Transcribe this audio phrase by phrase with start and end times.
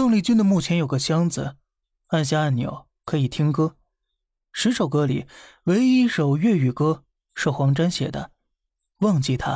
[0.00, 1.56] 邓丽君的墓前有个箱子，
[2.06, 3.76] 按下按钮可以听歌。
[4.50, 5.26] 十首歌里，
[5.64, 8.30] 唯一一首粤语歌是黄沾写的，
[9.06, 9.52] 《忘记他》。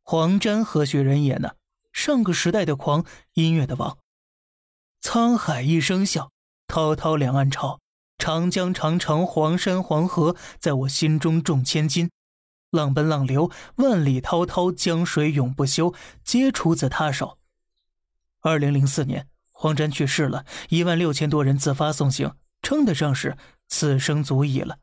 [0.00, 1.50] 黄沾何许人也呢？
[1.92, 3.04] 上个时代的狂，
[3.34, 3.98] 音乐的王。
[5.02, 6.32] 沧海一声笑，
[6.66, 7.78] 滔滔两岸潮。
[8.16, 12.10] 长江长城黄山黄河，在我心中重千斤。
[12.70, 15.92] 浪奔浪流，万里滔滔江水永不休，
[16.24, 17.36] 皆出自他手。
[18.40, 19.28] 二零零四年，
[19.62, 23.36] 黄沾去世了，一万六千多人自发送行，称得上是
[23.68, 24.78] 此生足矣了。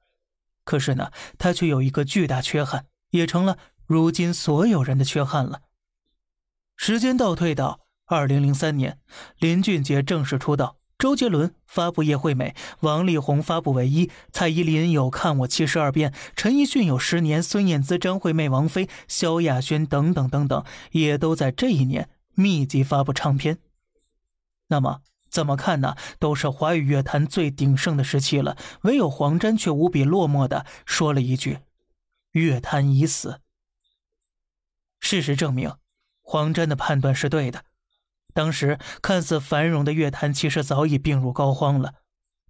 [0.63, 5.63] 可是呢，他却有一个巨大缺憾，也成了如今所有人的缺憾了。
[6.77, 8.99] 时间倒退到二零零三年，
[9.37, 10.77] 林俊杰正式出道。
[10.97, 23.57] 周杰伦发布叶惠美，王力宏发布唯一，蔡依林有看我七十二变，陈奕迅有十年，孙燕姿、张惠妹、王菲、萧亚轩等等等等，也都在这一年密集发布唱片。
[24.69, 25.95] 那么怎么看呢？
[26.17, 31.59] 都是华语乐坛最鼎盛的时期了，唯有黄沾却无比落寞的说了一句
[32.33, 33.41] ：“乐坛已死。”
[34.99, 35.75] 事实证明，
[36.21, 37.65] 黄沾的判断是对的。
[38.33, 41.95] 当时看似繁荣的乐坛，其实早已病入膏肓了。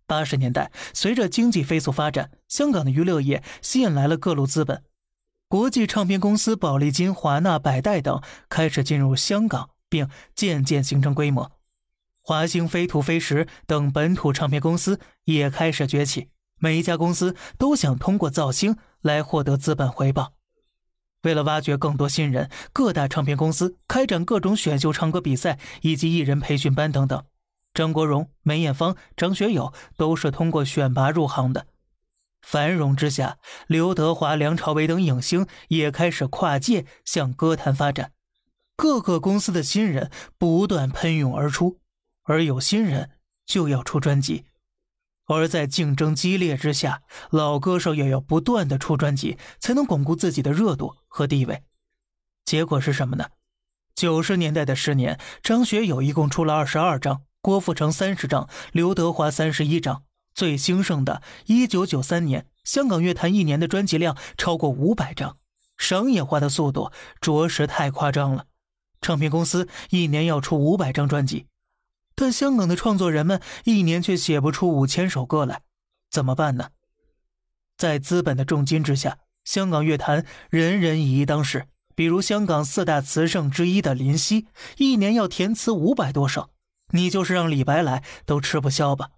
[0.05, 4.83] 八十年代，随着经济飞速发展，香港的娱乐业吸引来了各路资本，
[5.47, 11.58] 国际唱片公司宝丽金、华纳、百代等开始进入香港，并渐渐形成规模。
[12.21, 20.33] 华星、飞图、飞石等本土唱片公司也开始崛起，每一家公司都想通过造星来获得资本回报。
[21.23, 27.23] 为了挖掘更多新人，各大唱片公司开展各种选秀唱歌比赛以及艺人培训班等等。
[27.73, 31.67] 张国荣、梅艳芳、张学友都是通过选拔入行的。
[32.41, 38.13] 繁荣之下，刘德华、梁朝伟等影星也开始跨界向歌坛发展。
[38.77, 41.79] 各个公司的新人不断喷涌而出，
[42.29, 43.09] 而有新人
[43.47, 44.45] 就要出专辑。
[45.25, 51.63] 而在竞争激烈之下，老歌手也要不断的出专辑，才能巩固自己的热度和地位。
[52.45, 53.29] 结果是什么呢？
[53.95, 60.03] 九十年代的十年，张学友一共出了二十二张，郭富城三十张，刘德华三十一张。
[60.35, 65.37] 最兴盛的一九九三年，香港乐坛一年的专辑量超过五百张，
[65.77, 68.45] 商业化的速度着实太夸张了。
[69.01, 71.47] 唱片公司一年要出五百张专辑。
[72.19, 75.61] 但香港的创作人们一年却写不出五千首歌来，
[76.11, 76.71] 怎么办呢？
[77.77, 81.67] 在资本的重金之下，香港乐坛人人以一当十。
[81.95, 86.49] 比如香港四大词圣之一的林夕，一年要填词五百多首，
[86.89, 89.11] 你就是让李白来都吃不消吧。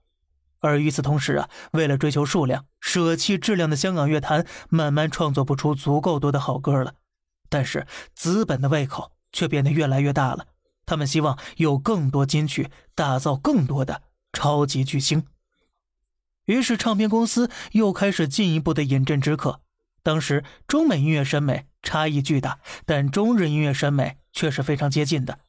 [0.60, 6.94] 而与此同时啊，为了追求数量，舍弃质量的香港乐坛慢慢创作不出足够多的好歌了。
[7.50, 10.46] 但是资本的胃口却变得越来越大了。
[10.86, 14.04] 他们希望有更多金曲，打造更多的
[14.34, 15.26] 超级巨星。
[16.46, 19.62] 于是，唱片公司又开始进一步的饮鸩止渴。
[20.04, 25.40] 当时，中美音乐审美差异巨大，但中日音乐审美却是非常接近的。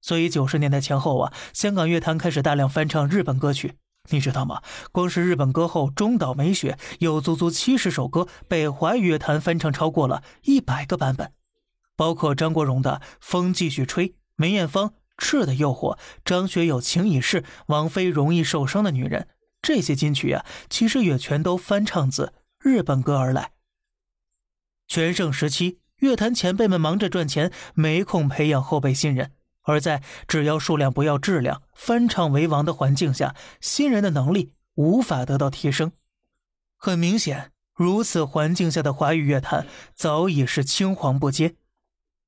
[0.00, 3.74] 所以，九十年代前后啊，香港乐坛开始大量翻唱日本歌曲。
[4.08, 4.62] 你知道吗？
[4.90, 11.32] 光是日本歌后中岛美雪，有足足七十首歌被华语乐坛翻唱超过了一百个版本，
[11.94, 14.08] 包括张国荣的《风继续吹》。
[14.40, 19.20] 梅艳芳《赤的诱惑》，张学友《情已逝》，王菲《容易受伤的女人》，
[19.60, 23.52] 这些金曲啊，其实也全都翻唱自日本歌而来。
[24.88, 29.26] 全盛时期，乐坛前辈们忙着赚钱，没空培养后辈新人；
[29.60, 35.92] 而在只要数量不要质量、翻唱为王的环境下，新人的能力无法得到提升。
[36.78, 41.56] 很明显，如此环境下的华语乐坛早已是青黄不接。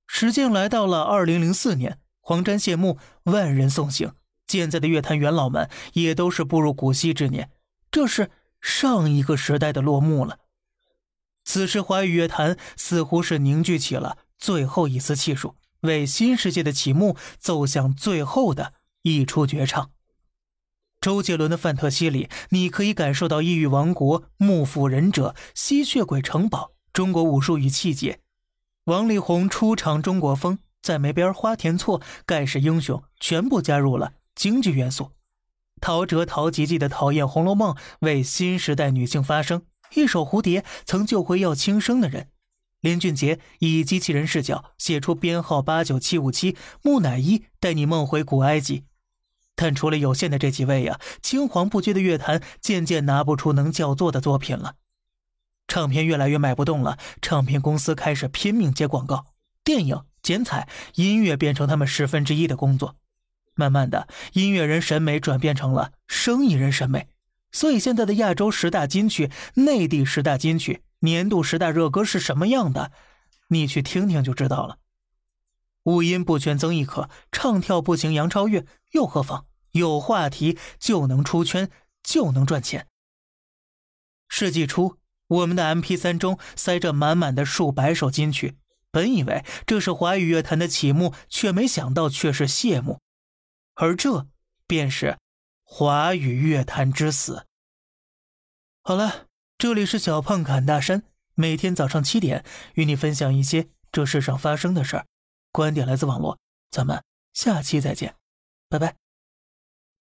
[0.06, 2.00] 时间来到了二零零四年。
[2.22, 4.14] 黄沾谢幕，万人送行。
[4.46, 7.50] 健在的乐坛元老们也都是步入古稀之年，
[7.90, 10.38] 这是上一个时代的落幕了。
[11.44, 19.90] 此时，华语乐坛似乎是凝聚起了最后一丝气数，为新世界的启幕奏响最后的一出绝唱。
[21.00, 28.20] 周杰伦的《范特西》里，你可以感受到异域王国、幕府忍者、吸血鬼城堡、中国武术与气节。
[28.84, 30.60] 王力宏出场中国风。
[30.82, 35.12] 在梅边花田错盖世英雄全部加入了京剧元素，
[35.80, 39.62] 陶喆陶吉吉的讨厌《红楼梦》为新时代女性发声，
[39.94, 42.28] 一首蝴蝶曾救回要轻生的人，
[42.80, 48.84] 林俊杰以机器人视角写出编号八九七五七，木乃伊带你梦回古埃及。
[49.54, 54.74] 但除了有限的这几位呀，青黄不接的乐坛渐渐拿不出能叫座的作品了，
[55.68, 59.26] 唱片越来越卖不动了，唱片公司开始拼命接广告，
[59.62, 60.02] 电影。
[60.22, 62.96] 剪彩音乐变成他们十分之一的工作，
[63.54, 67.08] 慢慢的，音乐人审美转变成了生意人审美，
[67.50, 72.92] 所以现在的亚洲十大金曲、内地十大金曲、年度十大热歌是什么样的，
[73.48, 74.78] 你去听听就知道了。
[75.84, 79.46] 五音不全曾轶可，唱跳不行杨超越，又何妨？
[79.72, 81.68] 有话题就能出圈，
[82.02, 82.86] 就能赚钱。
[84.28, 88.56] 世纪初，我们的 M P 三中塞着满满的数百首金曲，
[88.92, 93.00] 本以为这是华语乐坛的启幕，却没想到却是谢幕。
[93.74, 94.28] 而这
[94.66, 95.18] 便是
[95.64, 97.46] 华语乐坛之死。
[98.82, 101.02] 好了，这里是小胖侃大山，
[101.34, 102.44] 每天早上七点
[102.74, 105.06] 与你分享一些这世上发生的事儿，
[105.50, 106.38] 观点来自网络，
[106.70, 107.02] 咱们
[107.32, 108.14] 下期再见，
[108.68, 109.01] 拜拜。